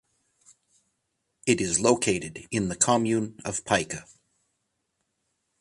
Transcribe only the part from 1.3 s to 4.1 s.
It is located in the Commune of Pica.